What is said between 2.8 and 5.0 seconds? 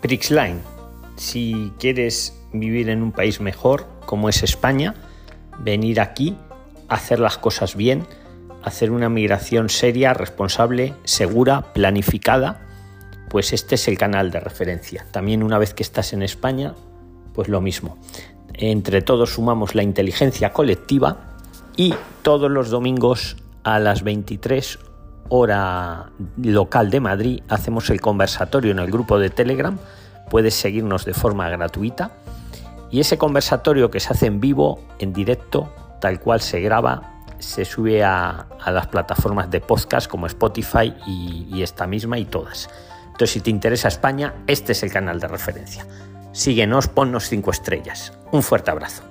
en un país mejor, como es España,